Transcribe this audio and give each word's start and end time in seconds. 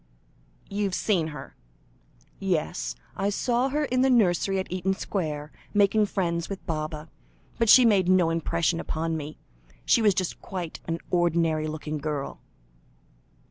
"You've 0.67 0.95
seen 0.95 1.27
her?" 1.27 1.55
"Yes; 2.39 2.95
I 3.15 3.29
saw 3.29 3.69
her 3.69 3.85
in 3.85 4.01
the 4.01 4.09
nursery 4.09 4.57
at 4.57 4.71
Eaton 4.71 4.95
Square, 4.95 5.51
making 5.75 6.07
friends 6.07 6.49
with 6.49 6.65
Baba, 6.65 7.07
but 7.59 7.69
she 7.69 7.85
made 7.85 8.09
no 8.09 8.31
impression 8.31 8.79
upon 8.79 9.15
me; 9.15 9.37
she 9.85 10.01
was 10.01 10.15
just 10.15 10.41
quite 10.41 10.79
an 10.87 10.97
ordinary 11.11 11.67
looking 11.67 11.99
girl." 11.99 12.41